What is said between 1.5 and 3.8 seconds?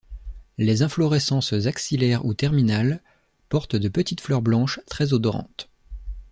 axillaires ou terminales portent